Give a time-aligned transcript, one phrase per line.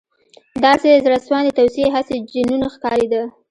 [0.63, 3.23] •داسې زړهسواندې توصیې، هسې جنون ښکارېده.